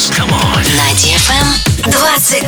[0.00, 0.10] dance.
[0.10, 0.62] Come on.
[0.76, 1.46] На DFM
[1.82, 2.46] 22.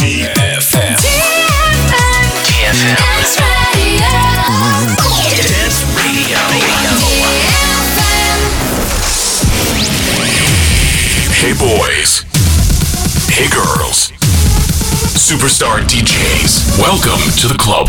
[0.00, 0.96] DFM.
[0.96, 1.36] DFM.
[5.36, 6.42] Dance Radio.
[11.34, 12.24] Hey boys.
[13.28, 14.12] Hey girls.
[15.14, 16.78] Superstar DJs.
[16.78, 17.88] Welcome to the club.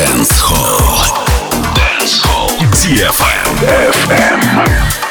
[0.00, 1.12] Dance Hall.
[1.74, 2.48] Dance Hall.
[2.72, 3.44] DFM.
[3.92, 5.09] FM.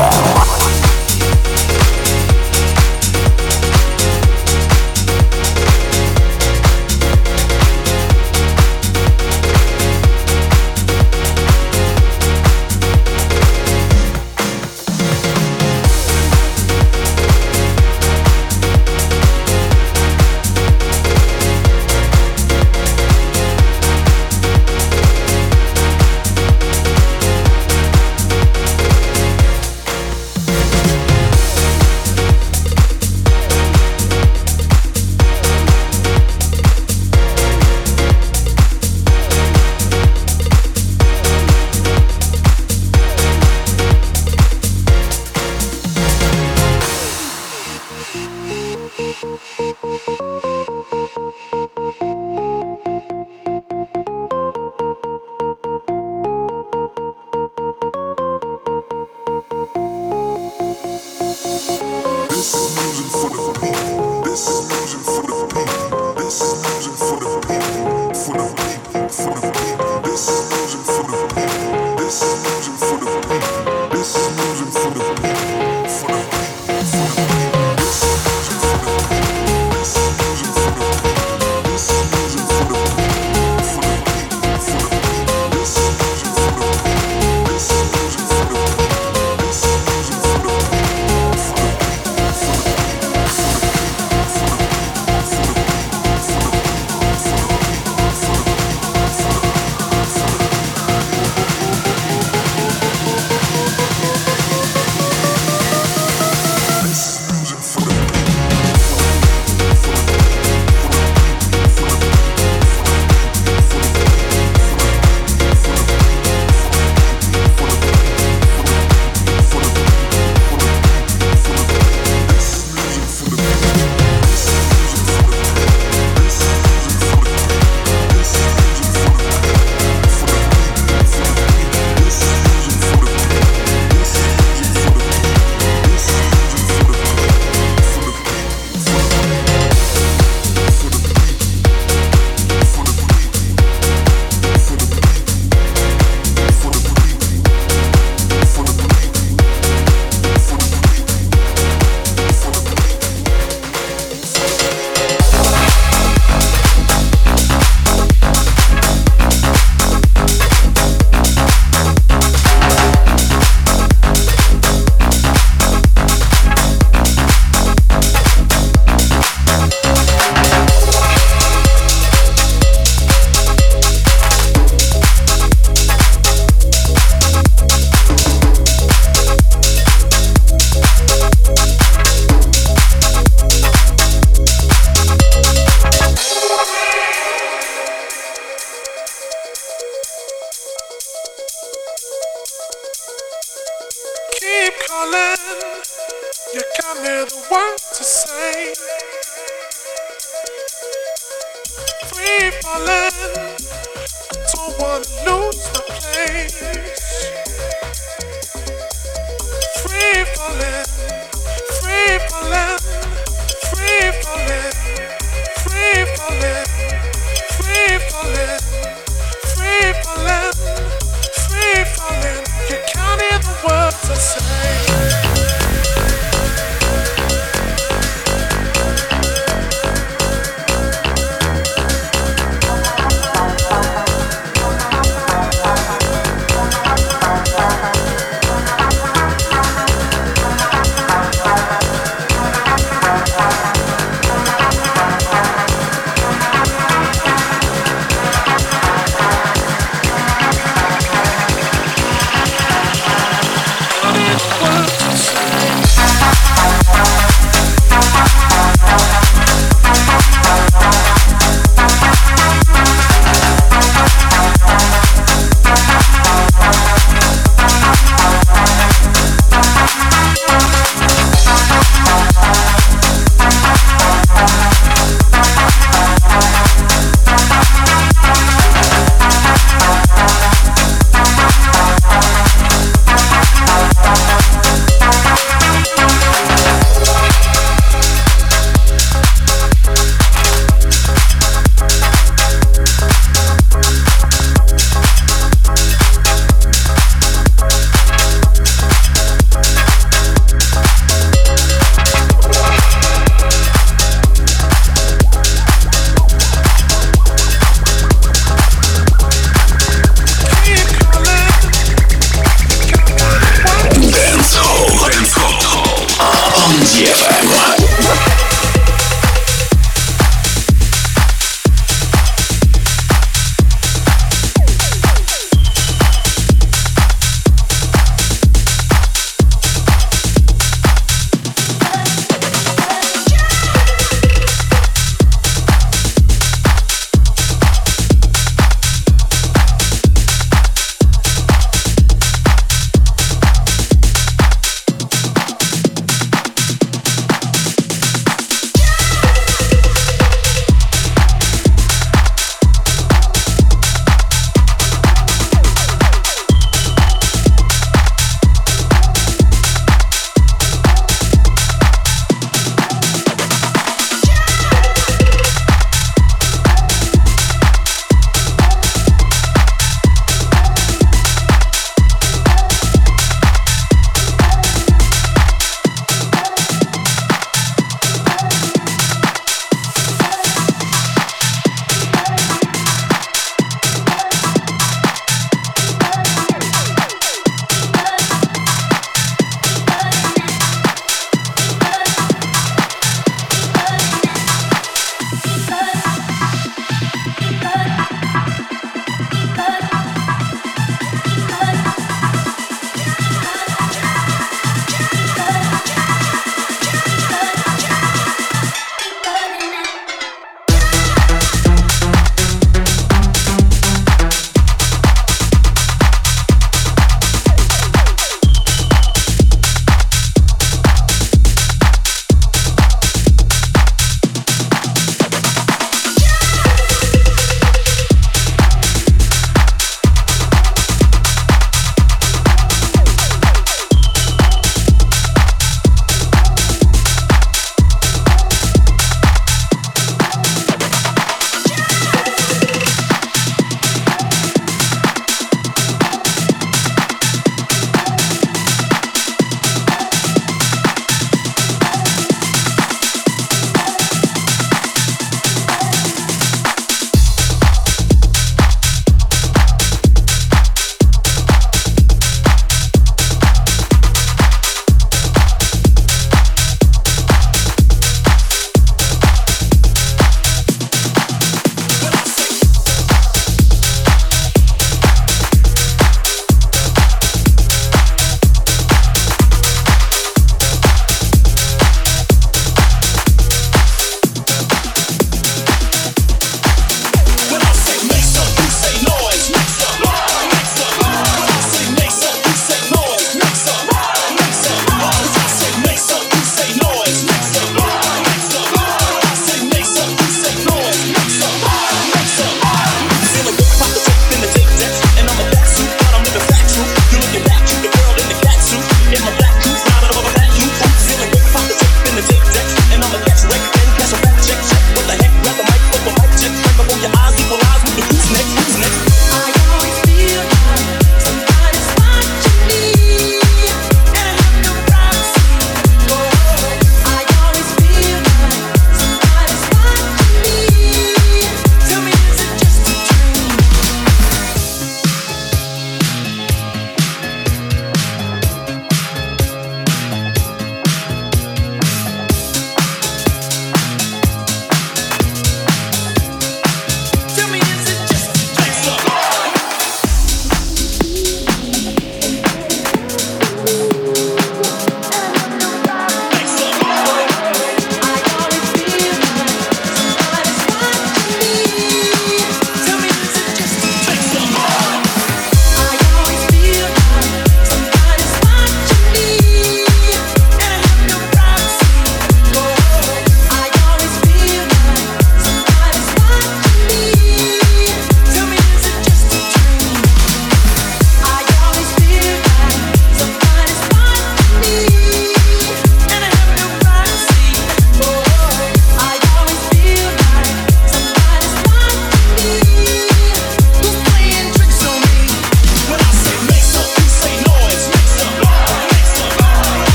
[0.00, 0.87] わかった。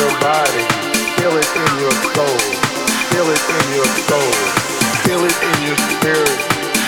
[0.00, 0.64] your body,
[1.20, 2.36] feel it in your soul,
[3.12, 4.32] feel it in your soul,
[5.04, 6.40] feel it in your spirit,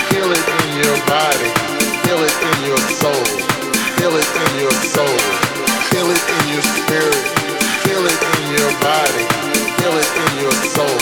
[0.09, 1.51] feel it in your body,
[2.09, 3.25] feel it in your soul,
[4.01, 5.19] feel it in your soul,
[5.93, 7.21] feel it in your spirit,
[7.85, 9.25] feel it in your body,
[9.77, 10.97] feel it in your soul,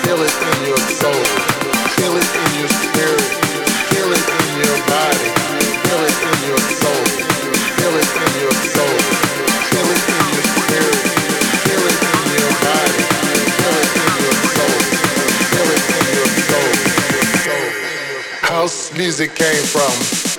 [0.00, 1.24] feel it in your soul,
[1.92, 3.28] feel it in your spirit,
[3.92, 5.28] feel it in your body,
[5.84, 7.04] feel it in your soul,
[7.76, 9.03] feel it in your soul.
[18.64, 20.33] house music came from.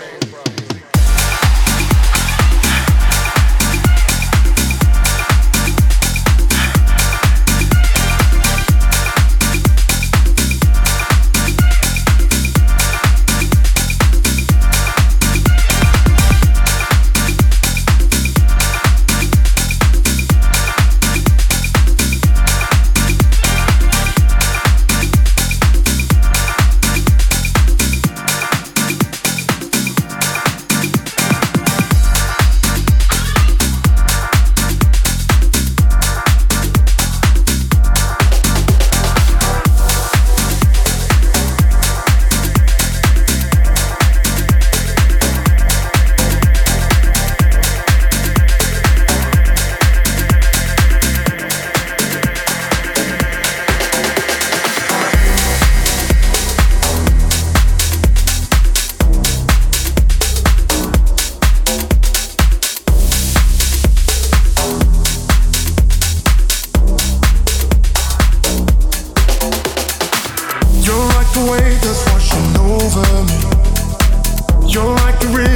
[75.26, 75.55] victory.